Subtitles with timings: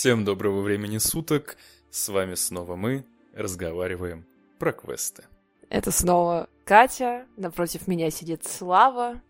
[0.00, 1.58] Всем доброго времени суток,
[1.90, 3.04] с вами снова мы,
[3.34, 4.24] разговариваем
[4.58, 5.24] про квесты.
[5.68, 9.20] Это снова Катя, напротив меня сидит Слава.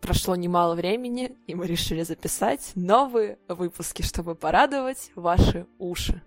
[0.00, 6.22] Прошло немало времени, и мы решили записать новые выпуски, чтобы порадовать ваши уши.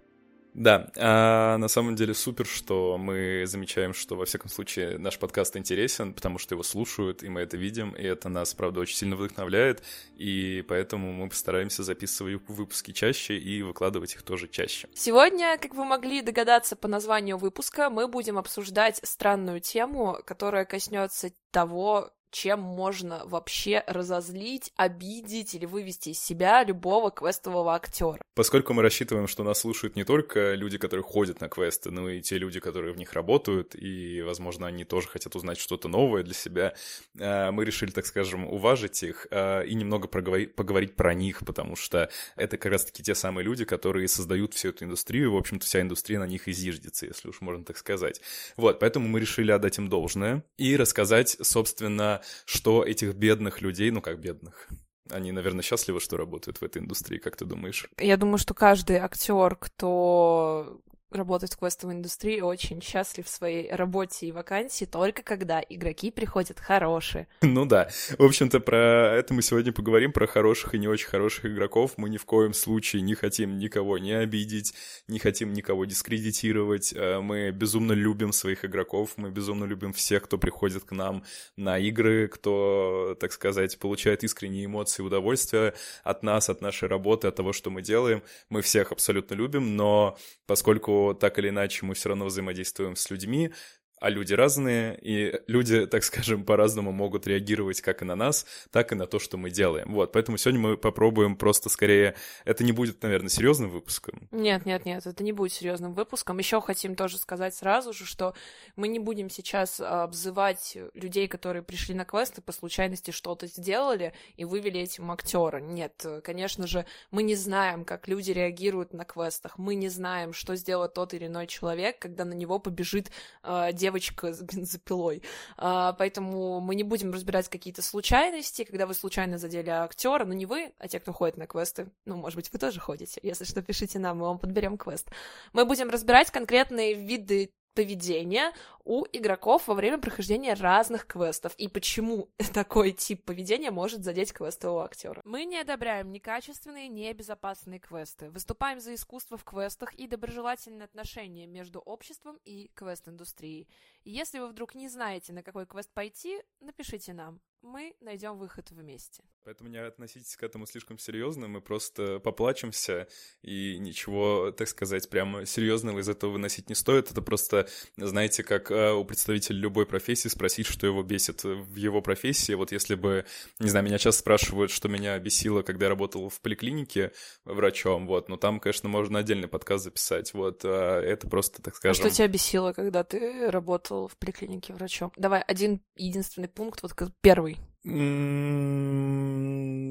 [0.57, 5.55] Да, а на самом деле супер, что мы замечаем, что во всяком случае наш подкаст
[5.55, 9.15] интересен, потому что его слушают, и мы это видим, и это нас, правда, очень сильно
[9.15, 9.83] вдохновляет,
[10.15, 14.89] и поэтому мы постараемся записывать выпуски чаще и выкладывать их тоже чаще.
[14.95, 21.29] Сегодня, как вы могли догадаться по названию выпуска, мы будем обсуждать странную тему, которая коснется
[21.51, 28.21] того, чем можно вообще разозлить, обидеть или вывести из себя любого квестового актера.
[28.35, 32.21] Поскольку мы рассчитываем, что нас слушают не только люди, которые ходят на квесты, но и
[32.21, 36.35] те люди, которые в них работают, и, возможно, они тоже хотят узнать что-то новое для
[36.35, 36.75] себя,
[37.17, 42.11] э, мы решили, так скажем, уважить их э, и немного поговорить про них, потому что
[42.35, 46.19] это как раз-таки те самые люди, которые создают всю эту индустрию, в общем-то, вся индустрия
[46.19, 48.21] на них и если уж можно так сказать.
[48.57, 54.01] Вот, поэтому мы решили отдать им должное и рассказать, собственно, что этих бедных людей, ну
[54.01, 54.67] как бедных,
[55.09, 57.87] они, наверное, счастливы, что работают в этой индустрии, как ты думаешь?
[57.97, 64.27] Я думаю, что каждый актер, кто работать в квестовой индустрии, очень счастлив в своей работе
[64.27, 67.27] и вакансии только когда игроки приходят хорошие.
[67.41, 67.89] Ну да.
[68.17, 71.93] В общем-то, про это мы сегодня поговорим, про хороших и не очень хороших игроков.
[71.97, 74.73] Мы ни в коем случае не хотим никого не обидеть,
[75.07, 76.93] не хотим никого дискредитировать.
[76.93, 81.23] Э, мы безумно любим своих игроков, мы безумно любим всех, кто приходит к нам
[81.55, 87.27] на игры, кто, так сказать, получает искренние эмоции и удовольствие от нас, от нашей работы,
[87.27, 88.23] от того, что мы делаем.
[88.49, 93.51] Мы всех абсолютно любим, но поскольку так или иначе мы все равно взаимодействуем с людьми,
[93.99, 98.91] а люди разные, и люди, так скажем, по-разному могут реагировать как и на нас, так
[98.91, 99.93] и на то, что мы делаем.
[99.93, 102.15] Вот, поэтому сегодня мы попробуем просто скорее...
[102.45, 104.27] Это не будет, наверное, серьезным выпуском.
[104.31, 106.37] Нет, нет, нет, это не будет серьезным выпуском.
[106.37, 108.33] Еще хотим тоже сказать сразу же, что
[108.75, 114.13] мы не будем сейчас обзывать людей, которые пришли на квест и по случайности что-то сделали
[114.35, 115.57] и вывели этим актера.
[115.57, 119.57] Нет, конечно же, мы не знаем, как люди реагируют на квестах.
[119.57, 123.11] Мы не знаем, что сделает тот или иной человек, когда на него побежит
[123.43, 125.23] э, девочка с бензопилой.
[125.57, 130.45] А, поэтому мы не будем разбирать какие-то случайности, когда вы случайно задели актера, но не
[130.45, 131.89] вы, а те, кто ходит на квесты.
[132.05, 133.21] Ну, может быть, вы тоже ходите.
[133.23, 135.09] Если что, пишите нам, мы вам подберем квест.
[135.53, 138.53] Мы будем разбирать конкретные виды поведения
[138.85, 144.83] у игроков во время прохождения разных квестов и почему такой тип поведения может задеть квестового
[144.83, 145.21] актера.
[145.25, 148.31] Мы не одобряем некачественные, небезопасные квесты.
[148.31, 153.67] Выступаем за искусство в квестах и доброжелательные отношения между обществом и квест-индустрией.
[154.03, 159.23] Если вы вдруг не знаете, на какой квест пойти, напишите нам мы найдем выход вместе.
[159.43, 163.07] Поэтому не относитесь к этому слишком серьезно, мы просто поплачемся,
[163.41, 167.11] и ничего, так сказать, прямо серьезного из этого выносить не стоит.
[167.11, 172.01] Это просто, знаете, как э, у представителя любой профессии спросить, что его бесит в его
[172.01, 172.53] профессии.
[172.53, 173.25] Вот если бы,
[173.59, 177.13] не знаю, меня часто спрашивают, что меня бесило, когда я работал в поликлинике
[177.45, 182.05] врачом, вот, но там, конечно, можно отдельный подкаст записать, вот, а это просто, так скажем...
[182.05, 185.11] А что тебя бесило, когда ты работал в поликлинике врачом?
[185.15, 187.56] Давай один единственный пункт, вот первый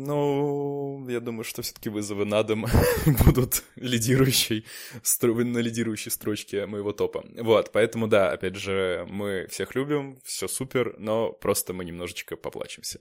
[0.06, 2.66] ну, я думаю, что все-таки вызовы на дом
[3.24, 7.24] будут лидирующей, на лидирующей строчке моего топа.
[7.36, 13.00] Вот, поэтому да, опять же, мы всех любим, все супер, но просто мы немножечко поплачемся.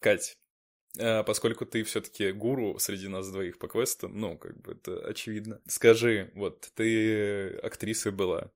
[0.00, 0.38] Кать,
[0.98, 5.60] а, поскольку ты все-таки гуру среди нас двоих по квестам, ну, как бы это очевидно.
[5.66, 8.50] Скажи, вот ты актрисой была,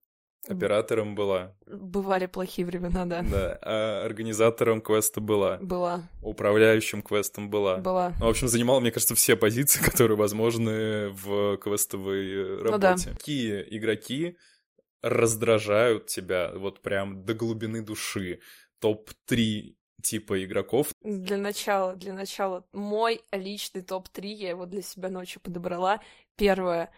[0.48, 1.54] Оператором была.
[1.66, 3.22] Бывали плохие времена, да.
[3.22, 3.58] Да.
[3.62, 5.58] А организатором квеста была.
[5.58, 6.02] Была.
[6.20, 7.76] Управляющим квестом была.
[7.76, 8.12] Была.
[8.18, 12.72] Ну, в общем, занимала, мне кажется, все позиции, которые возможны в квестовой работе.
[12.72, 12.96] Ну, да.
[12.96, 14.36] Какие игроки
[15.00, 18.40] раздражают тебя вот прям до глубины души?
[18.80, 20.88] Топ-3 типа игроков.
[21.02, 26.00] Для начала, для начала, мой личный топ-3, я его для себя ночью подобрала.
[26.36, 26.90] Первое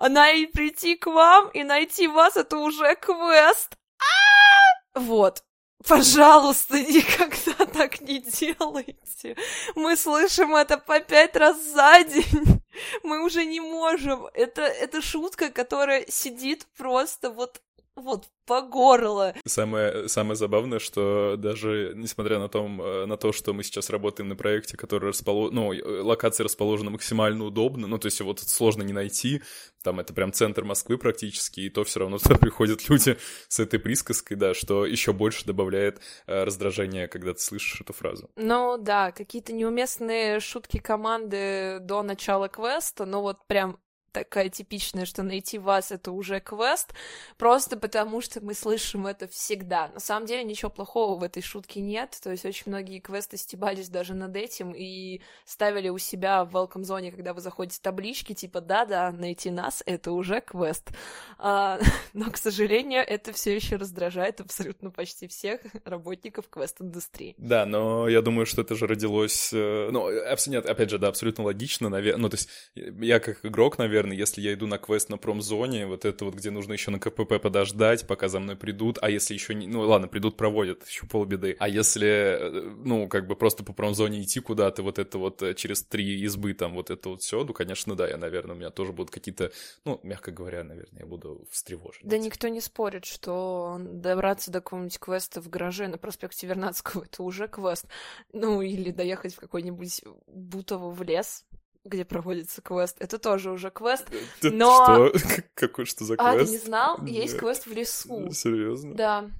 [0.00, 3.76] она и прийти к вам и найти вас, это уже квест.
[3.98, 4.98] А!
[4.98, 5.44] Вот.
[5.86, 9.36] Пожалуйста, никогда так не делайте.
[9.74, 12.62] Мы слышим это по пять раз за день.
[13.02, 14.26] Мы уже не можем.
[14.32, 17.60] Это, это шутка, которая сидит просто вот
[18.00, 19.34] вот по горло.
[19.46, 24.28] Самое, самое забавное, что даже несмотря на, том, э, на то, что мы сейчас работаем
[24.28, 28.48] на проекте, который расположен, ну, э, локация расположена максимально удобно, ну, то есть его тут
[28.48, 29.42] сложно не найти,
[29.84, 33.18] там это прям центр Москвы практически, и то все равно туда приходят люди
[33.48, 38.30] с этой присказкой, да, что еще больше добавляет э, раздражения, когда ты слышишь эту фразу.
[38.36, 43.78] Ну, да, какие-то неуместные шутки команды до начала квеста, но вот прям
[44.12, 46.92] такая типичная, что найти вас— это уже квест,
[47.36, 49.88] просто потому что мы слышим это всегда.
[49.88, 53.88] На самом деле ничего плохого в этой шутке нет, то есть очень многие квесты стебались
[53.88, 58.60] даже над этим и ставили у себя в welcome зоне, когда вы заходите таблички, типа
[58.60, 60.90] «да-да, найти нас— это уже квест».
[61.38, 61.78] А,
[62.12, 67.34] но, к сожалению, это все еще раздражает абсолютно почти всех работников квест-индустрии.
[67.38, 69.50] Да, но я думаю, что это же родилось...
[69.52, 70.10] Э, ну,
[70.46, 72.22] нет, опять же, да, абсолютно логично, наверное.
[72.22, 75.86] Ну, то есть я как игрок, наверное, наверное, если я иду на квест на промзоне,
[75.86, 79.34] вот это вот, где нужно еще на КПП подождать, пока за мной придут, а если
[79.34, 79.66] еще не...
[79.66, 81.56] Ну, ладно, придут, проводят, еще полбеды.
[81.58, 82.50] А если, э,
[82.84, 86.54] ну, как бы просто по промзоне идти куда-то, вот это вот э, через три избы,
[86.54, 89.52] там, вот это вот все, ну, конечно, да, я, наверное, у меня тоже будут какие-то,
[89.84, 92.00] ну, мягко говоря, наверное, я буду встревожен.
[92.02, 97.22] Да никто не спорит, что добраться до какого-нибудь квеста в гараже на проспекте Вернадского— это
[97.22, 97.86] уже квест.
[98.32, 101.44] Ну, или доехать в какой-нибудь Бутово в лес,
[101.84, 102.96] где проводится квест.
[103.00, 104.06] Это тоже уже квест,
[104.42, 105.10] но...
[105.10, 105.42] Что?
[105.54, 106.40] Какой что за квест?
[106.40, 107.04] А, ты не знал?
[107.04, 108.30] Есть квест в лесу.
[108.32, 108.94] Серьезно?
[108.94, 109.30] Да.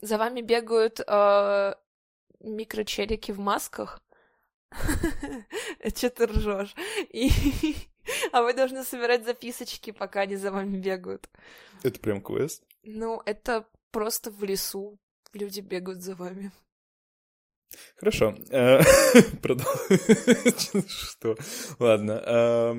[0.00, 1.74] За вами бегают э,
[2.40, 4.00] микрочелики в масках.
[5.94, 6.74] Че ты ржешь?
[7.10, 7.30] И...
[8.32, 11.28] А вы должны собирать записочки, пока они за вами бегают.
[11.82, 12.64] Это прям квест?
[12.82, 14.98] Ну, это просто в лесу
[15.34, 16.50] люди бегают за вами.
[17.96, 18.34] Хорошо.
[18.50, 18.80] Э,
[20.88, 21.36] что?
[21.78, 22.74] Ладно.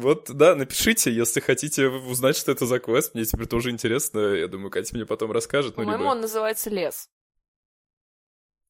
[0.00, 3.14] Вот, да, напишите, если хотите узнать, что это за квест.
[3.14, 4.20] Мне теперь тоже интересно.
[4.20, 5.76] Я думаю, Катя мне потом расскажет.
[5.76, 7.08] Ну, По-моему, он называется «Лес».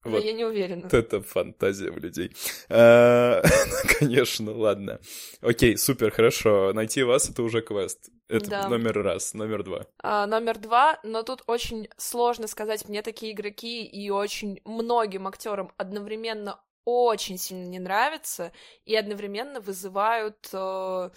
[0.05, 0.25] Вот.
[0.25, 0.83] Я не уверена.
[0.83, 2.35] Вот это фантазия в людей.
[2.69, 3.43] А,
[3.99, 5.01] конечно, ладно.
[5.41, 6.73] Окей, супер, хорошо.
[6.73, 8.11] Найти вас— это уже квест.
[8.29, 8.69] Это да.
[8.69, 9.35] номер раз.
[9.35, 9.87] Номер два.
[9.99, 12.89] А, номер два, но тут очень сложно сказать.
[12.89, 18.53] Мне такие игроки и очень многим актерам одновременно очень сильно не нравятся
[18.85, 20.49] и одновременно вызывают...
[20.53, 21.11] Э,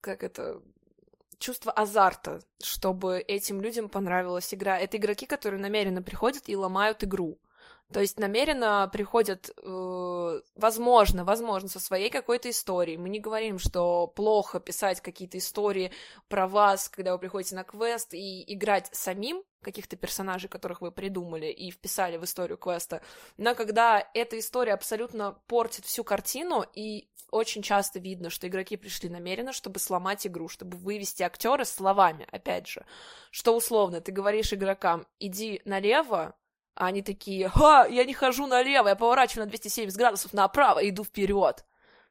[0.00, 0.62] как это
[1.38, 4.78] чувство азарта, чтобы этим людям понравилась игра.
[4.78, 7.38] Это игроки, которые намеренно приходят и ломают игру.
[7.92, 12.98] То есть намеренно приходят, э, возможно, возможно, со своей какой-то историей.
[12.98, 15.90] Мы не говорим, что плохо писать какие-то истории
[16.28, 21.46] про вас, когда вы приходите на квест и играть самим каких-то персонажей, которых вы придумали
[21.46, 23.00] и вписали в историю квеста.
[23.38, 29.08] Но когда эта история абсолютно портит всю картину, и очень часто видно, что игроки пришли
[29.08, 32.84] намеренно, чтобы сломать игру, чтобы вывести актера словами, опять же,
[33.30, 36.34] что условно ты говоришь игрокам, иди налево,
[36.78, 40.90] а они такие, ха, я не хожу налево, я поворачиваю на 270 градусов направо и
[40.90, 41.64] иду вперед.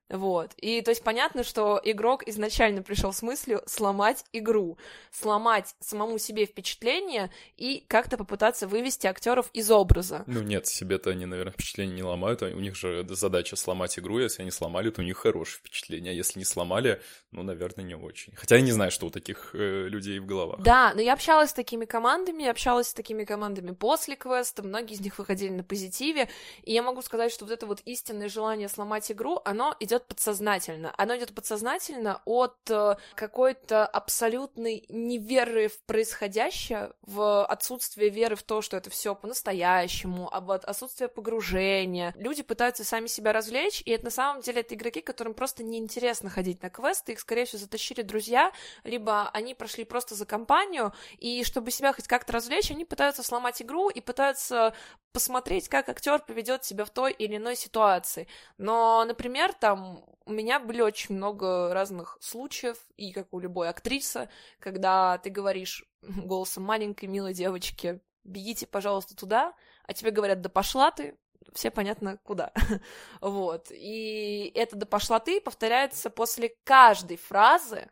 [0.09, 0.54] Вот.
[0.57, 4.77] И то есть понятно, что игрок изначально пришел с мыслью сломать игру,
[5.12, 10.24] сломать самому себе впечатление и как-то попытаться вывести актеров из образа.
[10.27, 12.42] Ну нет, себе-то они, наверное, впечатление не ломают.
[12.42, 14.19] У них же задача сломать игру.
[14.19, 16.12] Если они сломали, то у них хорошее впечатление.
[16.12, 17.01] А если не сломали,
[17.31, 18.33] ну, наверное, не очень.
[18.36, 20.62] Хотя я не знаю, что у таких э, людей в головах.
[20.62, 24.63] Да, но я общалась с такими командами, общалась с такими командами после квеста.
[24.63, 26.30] Многие из них выходили на позитиве.
[26.63, 30.07] И я могу сказать, что вот это вот истинное желание сломать игру, оно идет идет
[30.07, 30.94] подсознательно.
[30.97, 38.61] Оно идет подсознательно от э, какой-то абсолютной неверы в происходящее, в отсутствие веры в то,
[38.61, 42.13] что это все по-настоящему, а вот отсутствие погружения.
[42.17, 46.29] Люди пытаются сами себя развлечь, и это на самом деле это игроки, которым просто неинтересно
[46.29, 48.51] ходить на квесты, их, скорее всего, затащили друзья,
[48.83, 53.61] либо они прошли просто за компанию, и чтобы себя хоть как-то развлечь, они пытаются сломать
[53.61, 54.73] игру и пытаются
[55.18, 58.27] посмотреть, как актер поведет себя в той или иной ситуации.
[58.59, 59.86] Но, например, там
[60.25, 64.29] у меня были очень много разных случаев, и как у любой актрисы,
[64.59, 69.53] когда ты говоришь голосом маленькой милой девочки, бегите, пожалуйста, туда,
[69.83, 71.17] а тебе говорят, да пошла ты,
[71.53, 72.51] все понятно куда.
[73.21, 73.71] вот.
[73.71, 77.89] И это да пошла ты повторяется после каждой фразы,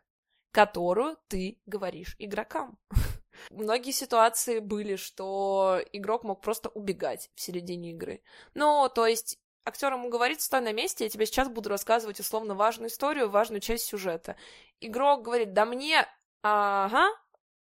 [0.52, 2.78] которую ты говоришь игрокам.
[3.50, 8.22] Многие ситуации были, что игрок мог просто убегать в середине игры.
[8.54, 12.54] Ну, то есть актер ему говорит, стой на месте, я тебе сейчас буду рассказывать условно
[12.54, 14.36] важную историю, важную часть сюжета.
[14.80, 16.06] Игрок говорит, да мне,
[16.42, 17.08] ага,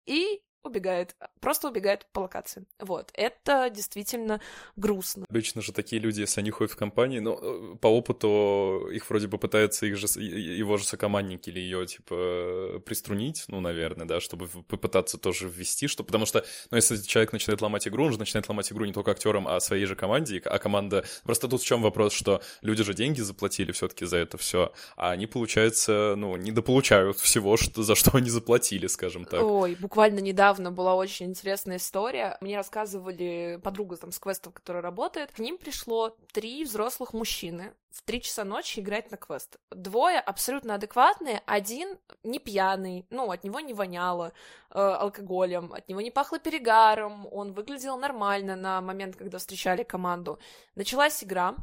[0.06, 2.64] и убегает, просто убегает по локации.
[2.78, 4.40] Вот, это действительно
[4.76, 5.26] грустно.
[5.28, 9.28] Обычно же такие люди, если они ходят в компании, но ну, по опыту их вроде
[9.28, 14.48] бы пытаются их же, его же сокомандники или ее, типа, приструнить, ну, наверное, да, чтобы
[14.48, 18.48] попытаться тоже ввести, что, потому что, ну, если человек начинает ломать игру, он же начинает
[18.48, 21.04] ломать игру не только актерам, а своей же команде, а команда...
[21.24, 25.10] Просто тут в чем вопрос, что люди же деньги заплатили все-таки за это все, а
[25.10, 29.42] они, получается, ну, недополучают всего, что, за что они заплатили, скажем так.
[29.42, 32.38] Ой, буквально недавно недавно была очень интересная история.
[32.40, 35.32] Мне рассказывали подруга там с квестом, которая работает.
[35.32, 39.56] К ним пришло три взрослых мужчины в три часа ночи играть на квест.
[39.70, 44.32] Двое абсолютно адекватные, один не пьяный, ну, от него не воняло
[44.70, 50.38] э, алкоголем, от него не пахло перегаром, он выглядел нормально на момент, когда встречали команду.
[50.74, 51.54] Началась игра,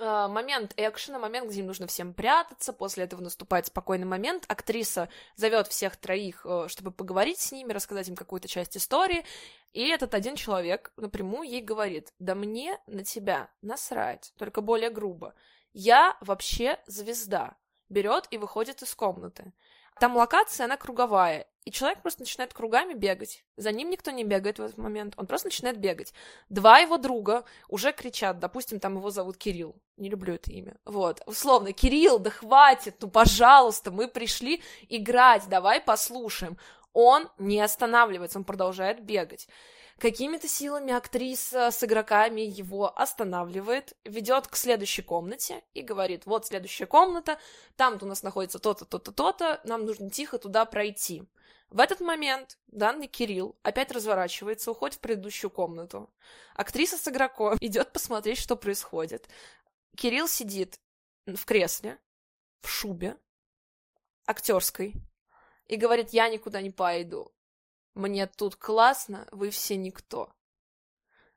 [0.00, 5.10] Э, момент экшена, момент, где им нужно всем прятаться, после этого наступает спокойный момент, актриса
[5.36, 9.26] зовет всех троих, э, чтобы поговорить с ними, рассказать им какую-то часть истории,
[9.74, 15.34] и этот один человек напрямую ей говорит, да мне на тебя насрать, только более грубо.
[15.74, 17.58] Я вообще звезда.
[17.90, 19.52] Берет и выходит из комнаты.
[19.98, 23.44] Там локация, она круговая, и человек просто начинает кругами бегать.
[23.56, 26.12] За ним никто не бегает в этот момент, он просто начинает бегать.
[26.48, 31.20] Два его друга уже кричат, допустим, там его зовут Кирилл, не люблю это имя, вот,
[31.26, 36.58] условно, Кирилл, да хватит, ну, пожалуйста, мы пришли играть, давай послушаем.
[36.92, 39.48] Он не останавливается, он продолжает бегать.
[40.00, 46.86] Какими-то силами актриса с игроками его останавливает, ведет к следующей комнате и говорит, вот следующая
[46.86, 47.38] комната,
[47.76, 51.24] там у нас находится то-то, то-то, то-то, нам нужно тихо туда пройти.
[51.68, 56.08] В этот момент данный Кирилл опять разворачивается, уходит в предыдущую комнату.
[56.54, 59.28] Актриса с игроком идет посмотреть, что происходит.
[59.96, 60.80] Кирилл сидит
[61.26, 61.98] в кресле,
[62.62, 63.18] в шубе,
[64.24, 64.94] актерской,
[65.66, 67.34] и говорит, я никуда не пойду.
[67.94, 70.30] Мне тут классно, вы все никто.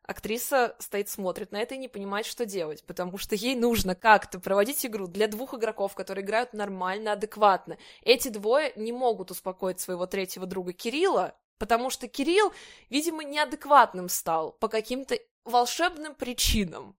[0.05, 4.37] Актриса стоит, смотрит на это и не понимает, что делать, потому что ей нужно как-то
[4.39, 7.77] проводить игру для двух игроков, которые играют нормально, адекватно.
[8.01, 12.51] Эти двое не могут успокоить своего третьего друга Кирилла, потому что Кирилл,
[12.89, 16.97] видимо, неадекватным стал по каким-то волшебным причинам.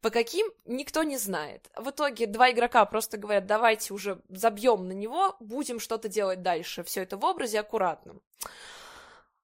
[0.00, 1.70] По каким, никто не знает.
[1.76, 6.82] В итоге два игрока просто говорят, давайте уже забьем на него, будем что-то делать дальше.
[6.84, 8.20] Все это в образе аккуратном.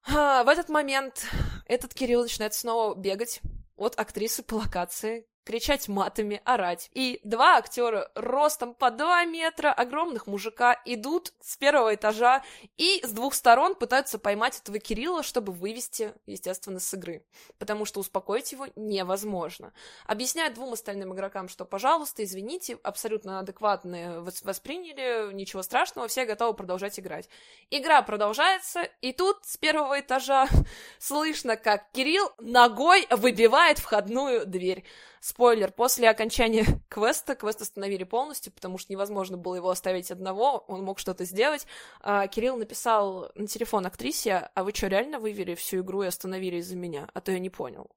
[0.07, 1.25] А, в этот момент
[1.65, 3.41] этот Кирилл начинает снова бегать
[3.75, 6.89] от актрисы по локации, кричать матами, орать.
[6.93, 12.43] И два актера ростом по два метра, огромных мужика, идут с первого этажа
[12.77, 17.25] и с двух сторон пытаются поймать этого Кирилла, чтобы вывести, естественно, с игры.
[17.57, 19.73] Потому что успокоить его невозможно.
[20.05, 26.99] Объясняют двум остальным игрокам, что, пожалуйста, извините, абсолютно адекватные восприняли, ничего страшного, все готовы продолжать
[26.99, 27.29] играть.
[27.69, 30.47] Игра продолжается, и тут с первого этажа
[30.99, 34.85] слышно, как Кирилл ногой выбивает входную дверь.
[35.21, 40.83] Спойлер, после окончания квеста, квест остановили полностью, потому что невозможно было его оставить одного, он
[40.83, 41.67] мог что-то сделать.
[42.01, 46.57] А, Кирилл написал на телефон актрисе, а вы что, реально вывели всю игру и остановили
[46.57, 47.07] из-за меня?
[47.13, 47.91] А то я не понял.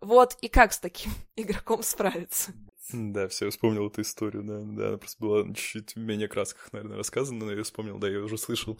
[0.00, 2.52] Вот, и как с таким игроком справиться?
[2.92, 6.72] Да, все, я вспомнил эту историю, да, да, она просто была чуть-чуть в менее красках,
[6.72, 8.78] наверное, рассказана, но я вспомнил, да, я уже слышал.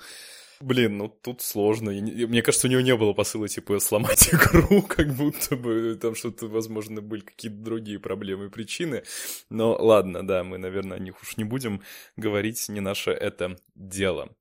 [0.60, 1.90] Блин, ну тут сложно.
[1.90, 6.46] Мне кажется, у него не было посыла, типа, сломать игру, как будто бы там что-то,
[6.46, 9.02] возможно, были какие-то другие проблемы и причины.
[9.50, 11.82] Но ладно, да, мы, наверное, о них уж не будем
[12.16, 14.34] говорить, не наше это дело.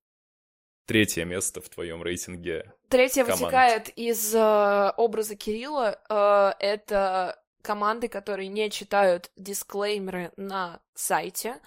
[0.85, 2.71] Третье место в твоем рейтинге.
[2.89, 3.41] Третье команд.
[3.41, 5.99] вытекает из э, образа Кирилла.
[6.09, 11.59] Э, это команды, которые не читают дисклеймеры на сайте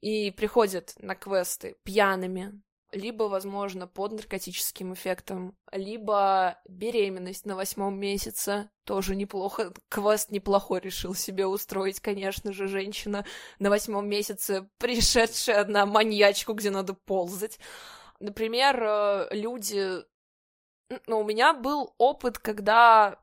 [0.00, 8.70] и приходят на квесты пьяными, либо, возможно, под наркотическим эффектом, либо беременность на восьмом месяце,
[8.84, 13.24] тоже неплохо, квест неплохой решил себе устроить, конечно же, женщина
[13.58, 17.58] на восьмом месяце, пришедшая на маньячку, где надо ползать.
[18.20, 20.04] Например, э, люди...
[21.06, 23.18] Ну, у меня был опыт, когда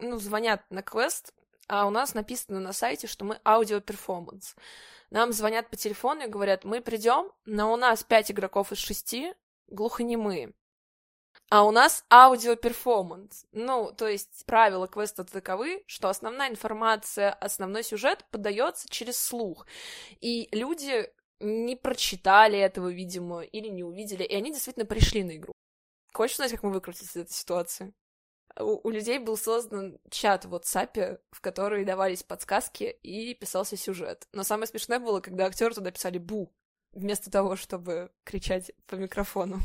[0.00, 1.32] ну, звонят на квест,
[1.70, 4.56] а у нас написано на сайте, что мы аудиоперформанс.
[5.10, 9.32] Нам звонят по телефону и говорят, мы придем, но у нас пять игроков из шести
[9.68, 10.52] глухонемые.
[11.48, 13.46] А у нас аудиоперформанс.
[13.52, 19.64] Ну, то есть правила квеста таковы, что основная информация, основной сюжет подается через слух.
[20.20, 21.08] И люди
[21.38, 25.52] не прочитали этого, видимо, или не увидели, и они действительно пришли на игру.
[26.12, 27.94] Хочешь знать, как мы выкрутились из этой ситуации?
[28.58, 34.26] У, у людей был создан чат в WhatsApp, в который давались подсказки и писался сюжет.
[34.32, 36.52] Но самое смешное было, когда актеры туда писали «бу»,
[36.92, 39.58] вместо того, чтобы кричать по микрофону.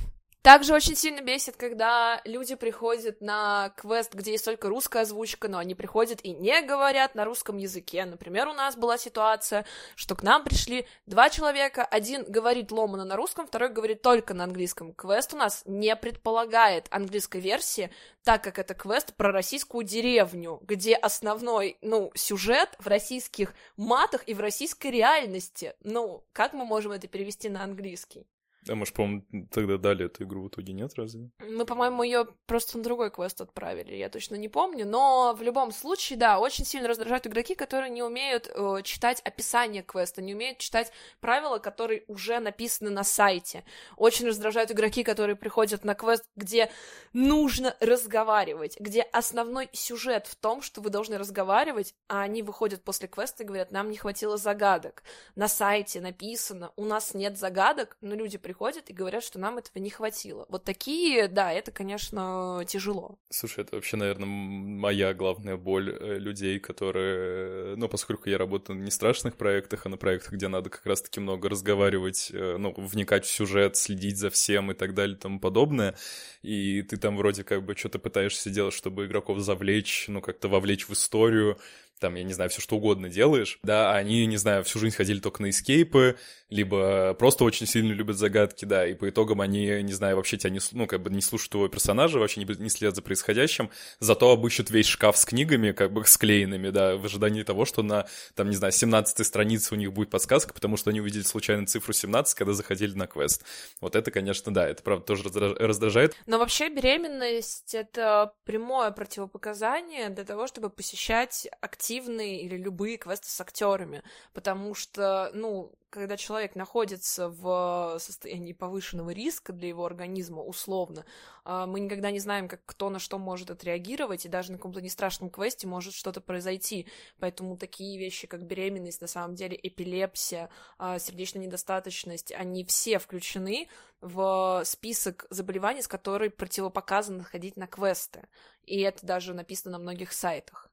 [0.46, 5.58] Также очень сильно бесит, когда люди приходят на квест, где есть только русская озвучка, но
[5.58, 8.06] они приходят и не говорят на русском языке.
[8.06, 13.16] Например, у нас была ситуация, что к нам пришли два человека, один говорит ломано на
[13.16, 14.94] русском, второй говорит только на английском.
[14.94, 17.90] Квест у нас не предполагает английской версии,
[18.24, 24.36] так как это квест про российскую деревню, где основной, ну, сюжет в российских матах и
[24.36, 25.74] в российской реальности.
[25.80, 28.28] Ну, как мы можем это перевести на английский?
[28.68, 31.30] А может, по-моему, тогда дали эту игру в итоге нет, разве?
[31.40, 35.72] Мы, по-моему, ее просто на другой квест отправили, я точно не помню, но в любом
[35.72, 40.58] случае, да, очень сильно раздражают игроки, которые не умеют э, читать описание квеста, не умеют
[40.58, 43.64] читать правила, которые уже написаны на сайте.
[43.98, 46.72] Очень раздражают игроки, которые приходят на квест, где
[47.14, 53.08] нужно разговаривать, где основной сюжет в том, что вы должны разговаривать, а они выходят после
[53.08, 55.04] квеста и говорят, нам не хватило загадок.
[55.36, 59.58] На сайте написано, у нас нет загадок, но люди приходят приходят и говорят, что нам
[59.58, 60.46] этого не хватило.
[60.48, 63.20] Вот такие, да, это, конечно, тяжело.
[63.30, 68.92] Слушай, это вообще, наверное, моя главная боль э, людей, которые, ну, поскольку я работаю не
[68.92, 73.30] страшных проектах, а на проектах, где надо как раз-таки много разговаривать, э, ну, вникать в
[73.30, 75.96] сюжет, следить за всем и так далее и тому подобное,
[76.42, 80.88] и ты там вроде как бы что-то пытаешься делать, чтобы игроков завлечь, ну, как-то вовлечь
[80.88, 81.60] в историю,
[82.00, 85.20] там, я не знаю, все что угодно делаешь, да, они, не знаю, всю жизнь ходили
[85.20, 86.18] только на эскейпы,
[86.50, 90.52] либо просто очень сильно любят загадки, да, и по итогам они, не знаю, вообще тебя
[90.52, 94.30] не, ну, как бы не слушают твоего персонажа, вообще не, не следят за происходящим, зато
[94.30, 98.50] обыщут весь шкаф с книгами, как бы склеенными, да, в ожидании того, что на, там,
[98.50, 102.36] не знаю, 17 странице у них будет подсказка, потому что они увидели случайно цифру 17,
[102.36, 103.44] когда заходили на квест.
[103.82, 106.16] Вот это, конечно, да, это, правда, тоже раздражает.
[106.26, 111.48] Но вообще беременность— это прямое противопоказание для того, чтобы посещать
[111.86, 114.02] активные или любые квесты с актерами,
[114.34, 121.06] потому что, ну, когда человек находится в состоянии повышенного риска для его организма, условно,
[121.44, 124.82] а, мы никогда не знаем, как кто на что может отреагировать, и даже на каком-то
[124.82, 126.88] нестрашном квесте может что-то произойти.
[127.20, 130.50] Поэтому такие вещи, как беременность, на самом деле эпилепсия,
[130.80, 133.70] а, сердечная недостаточность, они все включены
[134.02, 138.28] в список заболеваний, с которой противопоказано ходить на квесты.
[138.64, 140.72] И это даже написано на многих сайтах.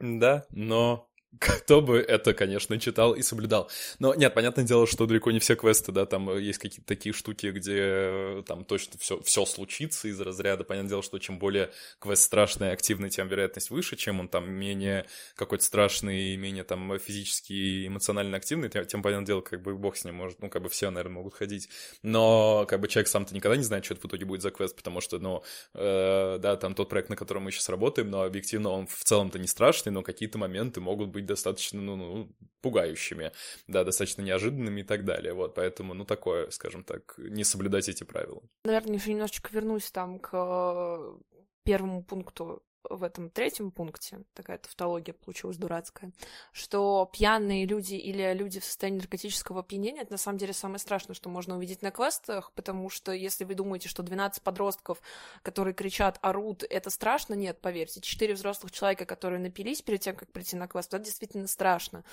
[0.00, 3.70] Да, но кто бы это, конечно, читал и соблюдал.
[3.98, 7.46] Но нет, понятное дело, что далеко не все квесты, да, там есть какие-то такие штуки,
[7.46, 10.64] где э, там точно все, все случится из разряда.
[10.64, 14.50] Понятное дело, что чем более квест страшный и активный, тем вероятность выше, чем он там
[14.50, 15.06] менее
[15.36, 19.76] какой-то страшный и менее там физически и эмоционально активный, тем, тем, понятное дело, как бы
[19.76, 21.68] бог с ним может, ну, как бы все, наверное, могут ходить.
[22.02, 24.76] Но как бы человек сам-то никогда не знает, что это в итоге будет за квест,
[24.76, 25.42] потому что, ну,
[25.74, 29.38] э, да, там тот проект, на котором мы сейчас работаем, но объективно он в целом-то
[29.38, 33.32] не страшный, но какие-то моменты могут быть достаточно, ну, ну, пугающими,
[33.66, 38.04] да, достаточно неожиданными и так далее, вот, поэтому, ну, такое, скажем так, не соблюдать эти
[38.04, 38.42] правила.
[38.64, 41.18] Наверное, еще немножечко вернусь там к э,
[41.64, 46.12] первому пункту в этом третьем пункте, такая тавтология получилась дурацкая,
[46.52, 51.14] что пьяные люди или люди в состоянии наркотического опьянения, это на самом деле самое страшное,
[51.14, 55.00] что можно увидеть на квестах, потому что если вы думаете, что 12 подростков,
[55.42, 60.32] которые кричат, орут, это страшно, нет, поверьте, 4 взрослых человека, которые напились перед тем, как
[60.32, 62.04] прийти на квест, это действительно страшно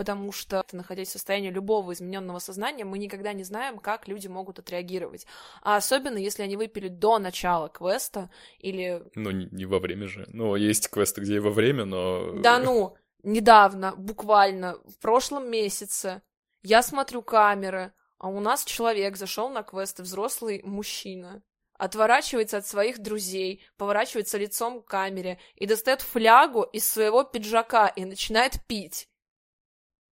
[0.00, 4.58] потому что, находясь в состоянии любого измененного сознания, мы никогда не знаем, как люди могут
[4.58, 5.26] отреагировать.
[5.60, 9.02] А особенно, если они выпили до начала квеста или...
[9.14, 10.26] Ну, не, не во время же.
[10.32, 12.32] Ну, есть квесты, где и во время, но...
[12.32, 16.22] Да ну, недавно, буквально, в прошлом месяце,
[16.62, 21.42] я смотрю камеры, а у нас человек зашел на квест, взрослый мужчина,
[21.74, 28.06] отворачивается от своих друзей, поворачивается лицом к камере и достает флягу из своего пиджака и
[28.06, 29.10] начинает пить.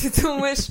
[0.00, 0.68] Ты думаешь...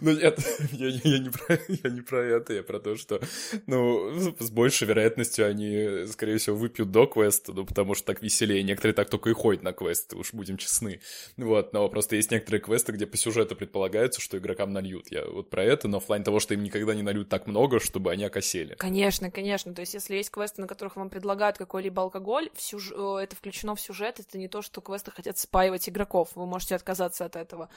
[0.00, 0.38] Ну нет,
[0.72, 3.20] я, я, не про, я не про это, я про то, что,
[3.66, 8.62] ну, с большей вероятностью они, скорее всего, выпьют до квеста, ну, потому что так веселее.
[8.62, 11.00] Некоторые так только и ходят на квесты, уж будем честны.
[11.36, 15.10] Вот, но просто есть некоторые квесты, где по сюжету предполагается, что игрокам нальют.
[15.10, 17.80] Я вот про это, но в плане того, что им никогда не нальют так много,
[17.80, 18.74] чтобы они окосели.
[18.74, 19.74] Конечно, конечно.
[19.74, 22.92] То есть, если есть квесты, на которых вам предлагают какой-либо алкоголь, сюж...
[22.92, 26.30] Э, это включено в сюжет, это не то, что квесты хотят спаивать игроков.
[26.34, 27.68] Вы можете отказаться от этого.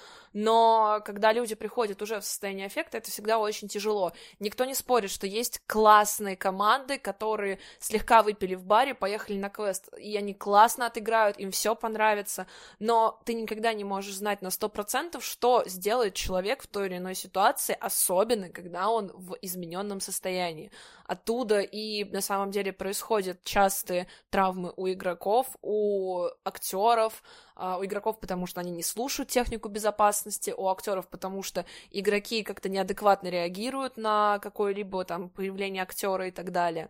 [0.41, 4.13] Но когда люди приходят уже в состояние эффекта, это всегда очень тяжело.
[4.39, 9.89] Никто не спорит, что есть классные команды, которые слегка выпили в баре, поехали на квест,
[9.97, 12.47] и они классно отыграют, им все понравится,
[12.79, 16.97] но ты никогда не можешь знать на сто процентов, что сделает человек в той или
[16.99, 20.71] иной ситуации, особенно когда он в измененном состоянии.
[21.03, 27.23] Оттуда и на самом деле происходят частые травмы у игроков, у актеров,
[27.59, 32.69] у игроков, потому что они не слушают технику безопасности, у актеров, потому что игроки как-то
[32.69, 36.89] неадекватно реагируют на какое-либо там появление актера и так далее.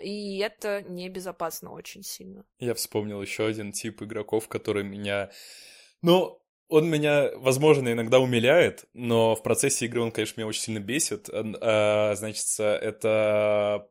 [0.00, 2.44] И это небезопасно очень сильно.
[2.58, 5.30] Я вспомнил еще один тип игроков, который меня...
[6.02, 10.80] Ну, он меня, возможно, иногда умиляет, но в процессе игры он, конечно, меня очень сильно
[10.80, 11.28] бесит.
[11.30, 13.88] А, значит, это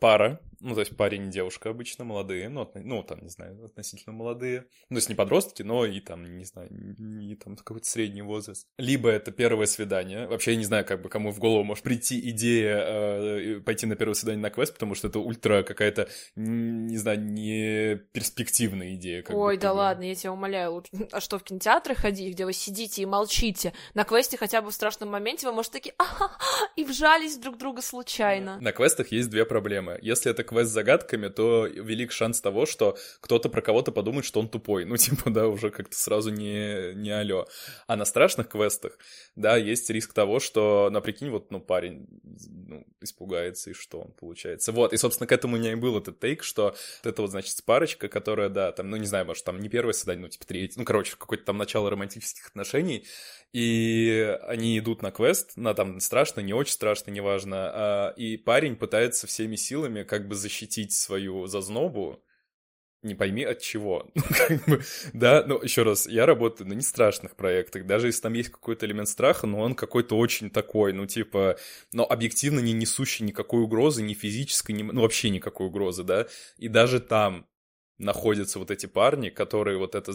[0.00, 4.14] пара, ну, то есть парень и девушка обычно молодые, ну, ну, там, не знаю, относительно
[4.14, 8.22] молодые, ну, то есть не подростки, но и там, не знаю, не там какой-то средний
[8.22, 8.66] возраст.
[8.78, 12.20] Либо это первое свидание, вообще я не знаю, как бы кому в голову может прийти
[12.30, 17.20] идея э, пойти на первое свидание на квест, потому что это ультра какая-то, не знаю,
[17.22, 19.24] не перспективная идея.
[19.28, 19.78] Ой, да бы.
[19.78, 20.90] ладно, я тебя умоляю, лучше...
[21.12, 23.72] а что, в кинотеатры ходить, где вы сидите и молчите?
[23.94, 26.30] На квесте хотя бы в страшном моменте вы, может, такие, а
[26.76, 28.58] и вжались друг друга случайно.
[28.60, 29.98] На квестах есть две проблемы.
[30.02, 34.40] Если это квест с загадками, то велик шанс того, что кто-то про кого-то подумает, что
[34.40, 34.84] он тупой.
[34.84, 37.46] Ну, типа, да, уже как-то сразу не, не алё.
[37.86, 38.98] А на страшных квестах,
[39.36, 44.12] да, есть риск того, что, на прикинь, вот, ну, парень ну, испугается, и что он
[44.12, 44.72] получается.
[44.72, 47.64] Вот, и, собственно, к этому у меня и был этот тейк, что это вот, значит,
[47.64, 50.78] парочка, которая, да, там, ну, не знаю, может, там не первое свидание, ну, типа, третье,
[50.78, 53.06] ну, короче, какое-то там начало романтических отношений,
[53.52, 58.76] и они идут на квест, на там страшно, не очень страшно, неважно, а, и парень
[58.76, 62.22] пытается всеми силами как бы защитить свою зазнобу,
[63.02, 64.10] не пойми от чего.
[65.12, 69.08] да, ну, еще раз, я работаю на нестрашных проектах, даже если там есть какой-то элемент
[69.08, 71.56] страха, но он какой-то очень такой, ну, типа,
[71.92, 76.26] но объективно не несущий никакой угрозы, ни физической, ни, ну, вообще никакой угрозы, да,
[76.58, 77.46] и даже там
[77.98, 80.12] находятся вот эти парни, которые вот это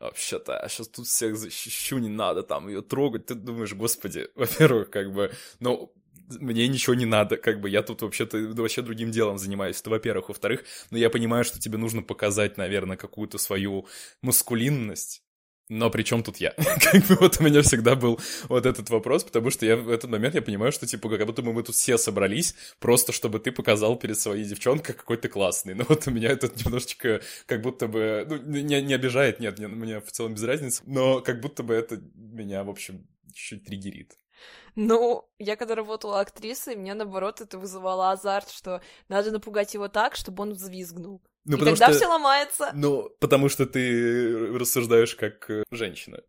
[0.00, 3.26] вообще-то, я сейчас тут всех защищу, не надо там ее трогать.
[3.26, 5.92] Ты думаешь, господи, во-первых, как бы, ну,
[6.38, 10.28] мне ничего не надо, как бы я тут вообще-то вообще другим делом занимаюсь, это во-первых.
[10.28, 13.86] Во-вторых, ну я понимаю, что тебе нужно показать, наверное, какую-то свою
[14.22, 15.22] маскулинность,
[15.70, 16.50] но при чем тут я?
[16.92, 20.10] как бы вот у меня всегда был вот этот вопрос, потому что я в этот
[20.10, 23.52] момент я понимаю, что типа как будто мы, мы тут все собрались, просто чтобы ты
[23.52, 25.74] показал перед своей девчонкой, какой ты классный.
[25.74, 29.68] Но вот у меня это немножечко как будто бы, ну, не, не обижает, нет, не,
[29.68, 34.16] мне в целом без разницы, но как будто бы это меня, в общем, чуть-чуть триггерит.
[34.76, 40.16] Ну, я когда работала актрисой, мне наоборот это вызывало азарт, что надо напугать его так,
[40.16, 41.22] чтобы он взвизгнул.
[41.44, 41.94] Ну, и тогда что...
[41.94, 42.70] все ломается.
[42.74, 46.20] Ну, потому что ты рассуждаешь как э, женщина.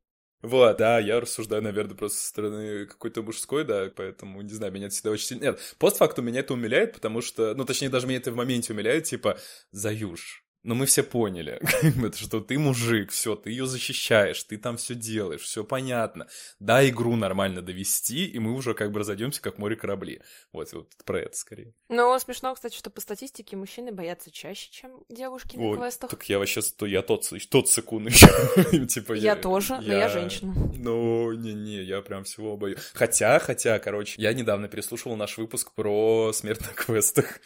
[0.41, 4.87] Вот, да, я рассуждаю, наверное, просто со стороны какой-то мужской, да, поэтому, не знаю, меня
[4.87, 5.43] это всегда очень сильно...
[5.43, 9.03] Нет, постфактум меня это умиляет, потому что, ну, точнее, даже меня это в моменте умиляет,
[9.03, 9.37] типа,
[9.71, 11.59] Заюш, но мы все поняли,
[12.15, 16.27] что ты мужик, все, ты ее защищаешь, ты там все делаешь, все понятно.
[16.59, 20.21] Да, игру нормально довести, и мы уже как бы разойдемся, как море корабли.
[20.51, 21.73] Вот, вот про это скорее.
[21.89, 26.09] Ну, смешно, кстати, что по статистике мужчины боятся чаще, чем девушки на квестах.
[26.09, 28.85] Так я вообще, то я тот, тот секунд еще.
[28.87, 30.53] типа, я, я тоже, я, но я женщина.
[30.75, 32.79] Ну, не-не, я прям всего боюсь.
[32.93, 37.39] Хотя, хотя, короче, я недавно переслушивал наш выпуск про смерть на квестах.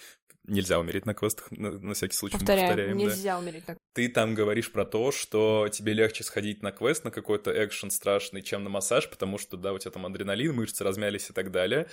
[0.48, 3.40] Нельзя умереть на квестах, на, на всякий случай повторяем, повторяем нельзя да.
[3.40, 7.52] умереть на Ты там говоришь про то, что тебе легче сходить на квест, на какой-то
[7.66, 11.34] экшен страшный, чем на массаж, потому что, да, у тебя там адреналин, мышцы размялись и
[11.34, 11.88] так далее.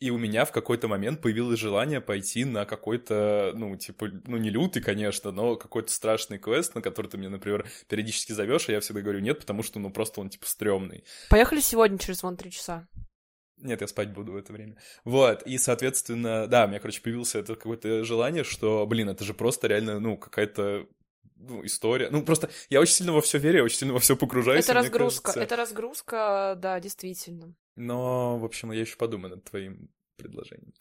[0.00, 4.48] И у меня в какой-то момент появилось желание пойти на какой-то, ну, типа, ну, не
[4.48, 8.80] лютый, конечно, но какой-то страшный квест, на который ты мне, например, периодически зовешь, а я
[8.80, 11.04] всегда говорю нет, потому что, ну, просто он, типа, стрёмный.
[11.28, 12.88] Поехали сегодня через вон три часа.
[13.62, 14.76] Нет, я спать буду в это время.
[15.04, 19.34] Вот, и, соответственно, да, у меня, короче, появился это какое-то желание, что, блин, это же
[19.34, 20.86] просто реально, ну, какая-то
[21.36, 22.10] ну, история.
[22.10, 24.64] Ну, просто я очень сильно во все верю, я очень сильно во все погружаюсь.
[24.64, 25.42] Это разгрузка, кажется...
[25.42, 27.54] это разгрузка, да, действительно.
[27.76, 30.74] Но, в общем, я еще подумаю над твоим предложением.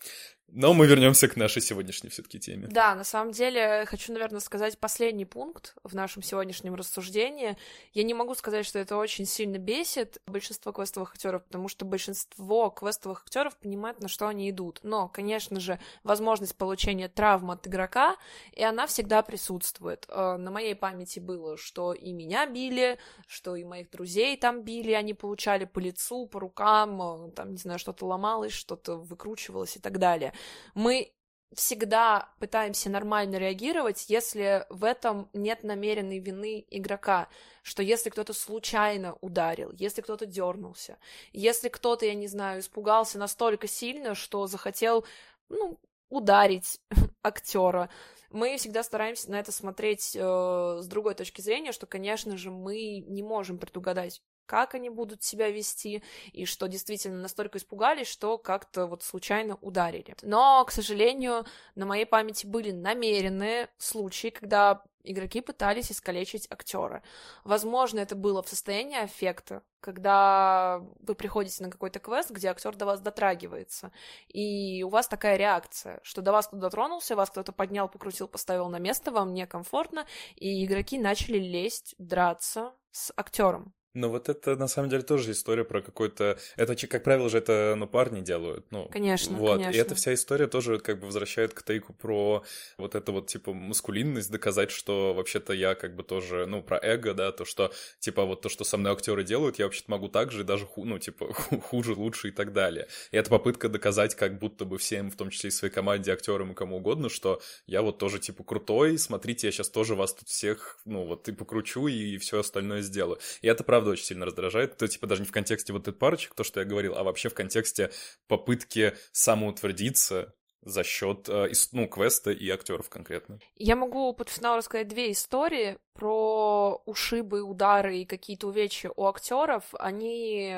[0.51, 2.67] Но мы вернемся к нашей сегодняшней все-таки теме.
[2.69, 7.57] Да, на самом деле хочу, наверное, сказать последний пункт в нашем сегодняшнем рассуждении.
[7.93, 12.69] Я не могу сказать, что это очень сильно бесит большинство квестовых актеров, потому что большинство
[12.69, 14.79] квестовых актеров понимают, на что они идут.
[14.83, 18.15] Но, конечно же, возможность получения травм от игрока,
[18.53, 20.05] и она всегда присутствует.
[20.09, 24.93] Э, на моей памяти было, что и меня били, что и моих друзей там били,
[24.93, 29.79] они получали по лицу, по рукам, э, там, не знаю, что-то ломалось, что-то выкручивалось и
[29.79, 30.33] так далее
[30.73, 31.11] мы
[31.53, 37.27] всегда пытаемся нормально реагировать, если в этом нет намеренной вины игрока,
[37.63, 40.97] что если кто-то случайно ударил, если кто-то дернулся,
[41.33, 45.05] если кто-то, я не знаю, испугался настолько сильно, что захотел,
[45.49, 46.79] ну, ударить
[47.23, 47.89] актера,
[48.29, 53.03] мы всегда стараемся на это смотреть э, с другой точки зрения, что, конечно же, мы
[53.07, 56.01] не можем предугадать как они будут себя вести,
[56.33, 60.15] и что действительно настолько испугались, что как-то вот случайно ударили.
[60.23, 67.03] Но, к сожалению, на моей памяти были намеренные случаи, когда игроки пытались искалечить актера.
[67.43, 72.87] Возможно, это было в состоянии аффекта, когда вы приходите на какой-то квест, где актер до
[72.87, 73.91] вас дотрагивается,
[74.29, 78.67] и у вас такая реакция, что до вас кто-то дотронулся, вас кто-то поднял, покрутил, поставил
[78.67, 84.67] на место, вам некомфортно, и игроки начали лезть, драться с актером Но вот это на
[84.67, 86.37] самом деле тоже история про какой-то...
[86.55, 88.65] Это, как правило же, это ну, парни делают.
[88.69, 89.57] Ну, конечно, вот.
[89.57, 89.75] конечно.
[89.75, 92.43] И эта вся история тоже как бы возвращает к тейку про
[92.77, 97.13] вот это вот, типа, маскулинность, доказать, что вообще-то я как бы тоже, ну, про эго,
[97.13, 100.31] да, то, что, типа, вот то, что со мной актеры делают, я вообще-то могу так
[100.31, 102.87] же, даже, ну, типа, хуже, лучше и так далее.
[103.11, 106.51] И это попытка доказать как будто бы всем, в том числе и своей команде, актерам
[106.51, 110.29] и кому угодно, что я вот тоже, типа, крутой, смотрите, я сейчас тоже вас тут
[110.29, 113.19] всех, ну, вот, и покручу, и все остальное сделаю.
[113.41, 116.33] И это, правда, очень сильно раздражает то типа даже не в контексте вот этот парочек,
[116.33, 117.91] то, что я говорил, а вообще в контексте
[118.27, 123.39] попытки самоутвердиться за счет э, ну, квеста и актеров конкретно.
[123.55, 129.63] Я могу под финал рассказать две истории про ушибы, удары и какие-то увечья у актеров.
[129.73, 130.53] Они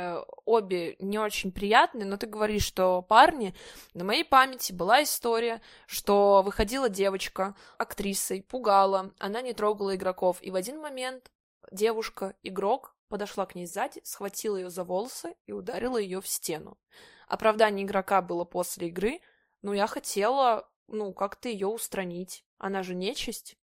[0.46, 3.54] обе не очень приятные, но ты говоришь, что парни.
[3.94, 10.50] На моей памяти была история, что выходила девочка актрисой, пугала, она не трогала игроков, и
[10.52, 11.32] в один момент
[11.72, 16.80] девушка, игрок, подошла к ней сзади, схватила ее за волосы и ударила ее в стену.
[17.28, 19.20] Оправдание игрока было после игры,
[19.62, 22.46] но я хотела, ну, как-то ее устранить.
[22.58, 23.58] Она же нечисть.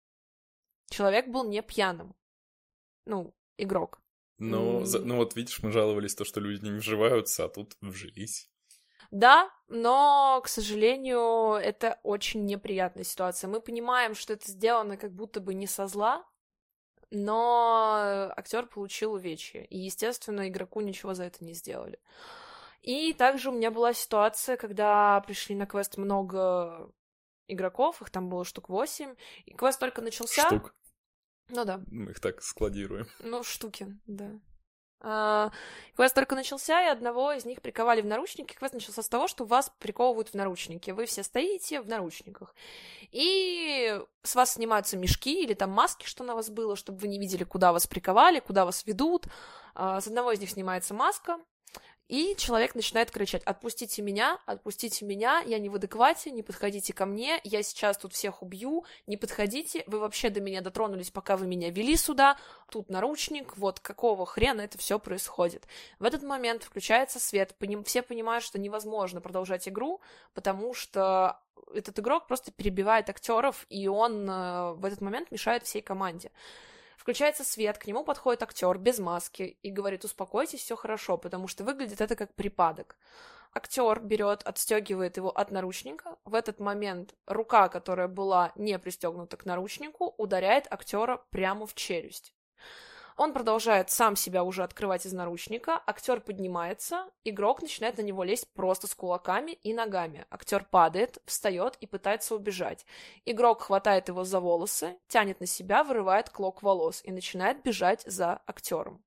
[0.89, 2.15] Человек был не пьяным.
[3.05, 4.01] Ну, игрок.
[4.37, 8.49] Ну, за, ну вот видишь, мы жаловались то, что люди не вживаются, а тут вжились.
[9.11, 13.47] Да, но, к сожалению, это очень неприятная ситуация.
[13.47, 16.25] Мы понимаем, что это сделано как будто бы не со зла,
[17.11, 21.99] но актер получил увечья, и, естественно, игроку ничего за это не сделали.
[22.81, 26.91] И также у меня была ситуация, когда пришли на квест много
[27.47, 29.15] игроков, их там было штук 8,
[29.45, 30.47] и квест только начался.
[30.47, 30.73] Штук?
[31.49, 31.81] Ну да.
[31.87, 33.07] Мы их так складируем.
[33.19, 34.31] Ну, штуки, да.
[34.99, 35.51] А,
[35.95, 38.53] квест только начался, и одного из них приковали в наручники.
[38.53, 40.91] Квест начался с того, что вас приковывают в наручники.
[40.91, 42.55] Вы все стоите в наручниках.
[43.11, 47.19] И с вас снимаются мешки или там маски, что на вас было, чтобы вы не
[47.19, 49.27] видели, куда вас приковали, куда вас ведут.
[49.75, 51.37] А, с одного из них снимается маска,
[52.07, 57.05] и человек начинает кричать, отпустите меня, отпустите меня, я не в адеквате, не подходите ко
[57.05, 61.47] мне, я сейчас тут всех убью, не подходите, вы вообще до меня дотронулись, пока вы
[61.47, 62.37] меня вели сюда,
[62.69, 65.67] тут наручник, вот какого хрена это все происходит.
[65.99, 70.01] В этот момент включается свет, все понимают, что невозможно продолжать игру,
[70.33, 71.39] потому что
[71.73, 76.31] этот игрок просто перебивает актеров, и он э, в этот момент мешает всей команде.
[76.97, 81.63] Включается свет, к нему подходит актер без маски и говорит, успокойтесь, все хорошо, потому что
[81.63, 82.97] выглядит это как припадок.
[83.53, 86.17] Актер берет, отстегивает его от наручника.
[86.25, 92.33] В этот момент рука, которая была не пристегнута к наручнику, ударяет актера прямо в челюсть.
[93.17, 98.53] Он продолжает сам себя уже открывать из наручника, актер поднимается, игрок начинает на него лезть
[98.53, 100.27] просто с кулаками и ногами.
[100.29, 102.85] Актер падает, встает и пытается убежать.
[103.25, 108.39] Игрок хватает его за волосы, тянет на себя, вырывает клок волос и начинает бежать за
[108.45, 109.03] актером.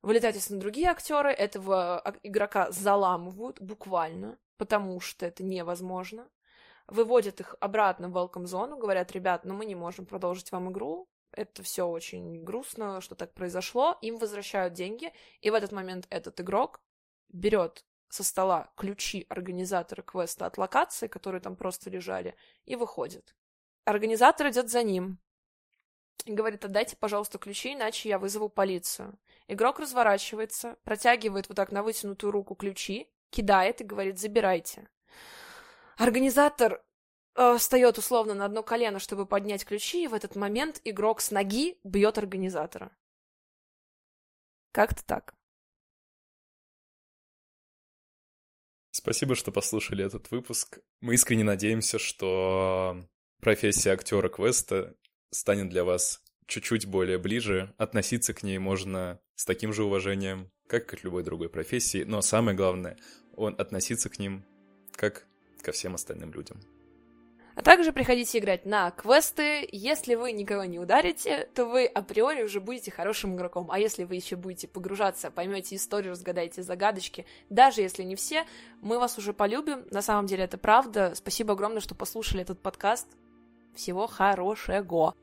[0.00, 6.28] Вылетают, если другие актеры, этого игрока заламывают буквально, потому что это невозможно
[6.86, 11.08] выводят их обратно в welcome зону, говорят, ребят, ну мы не можем продолжить вам игру,
[11.32, 16.40] это все очень грустно, что так произошло, им возвращают деньги, и в этот момент этот
[16.40, 16.80] игрок
[17.28, 23.34] берет со стола ключи организатора квеста от локации, которые там просто лежали, и выходит.
[23.84, 25.18] Организатор идет за ним
[26.26, 29.18] и говорит, отдайте, пожалуйста, ключи, иначе я вызову полицию.
[29.48, 34.88] Игрок разворачивается, протягивает вот так на вытянутую руку ключи, кидает и говорит, забирайте.
[35.96, 36.84] Организатор
[37.34, 41.30] Э, встает условно на одно колено, чтобы поднять ключи, и в этот момент игрок с
[41.30, 42.90] ноги бьет организатора.
[44.72, 45.34] Как-то так.
[48.90, 50.80] Спасибо, что послушали этот выпуск.
[51.00, 53.02] Мы искренне надеемся, что
[53.40, 54.94] профессия актера квеста
[55.30, 57.74] станет для вас чуть-чуть более ближе.
[57.78, 62.04] Относиться к ней можно с таким же уважением, как к любой другой профессии.
[62.04, 62.98] Но самое главное,
[63.34, 64.44] он относиться к ним
[64.92, 65.26] как
[65.62, 66.60] ко всем остальным людям.
[67.54, 69.68] А также приходите играть на квесты.
[69.70, 73.70] Если вы никого не ударите, то вы априори уже будете хорошим игроком.
[73.70, 78.44] А если вы еще будете погружаться, поймете историю, разгадаете загадочки, даже если не все,
[78.80, 79.84] мы вас уже полюбим.
[79.90, 81.12] На самом деле это правда.
[81.14, 83.08] Спасибо огромное, что послушали этот подкаст.
[83.74, 85.14] Всего хорошего.